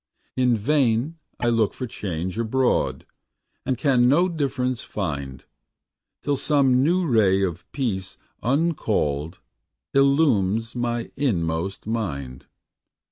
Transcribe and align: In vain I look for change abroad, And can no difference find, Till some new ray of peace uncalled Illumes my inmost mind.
In 0.35 0.57
vain 0.57 1.19
I 1.39 1.49
look 1.49 1.75
for 1.75 1.85
change 1.85 2.39
abroad, 2.39 3.05
And 3.67 3.77
can 3.77 4.09
no 4.09 4.29
difference 4.29 4.81
find, 4.81 5.45
Till 6.23 6.35
some 6.37 6.81
new 6.83 7.05
ray 7.05 7.43
of 7.43 7.71
peace 7.71 8.17
uncalled 8.41 9.41
Illumes 9.93 10.73
my 10.75 11.11
inmost 11.15 11.85
mind. 11.85 12.47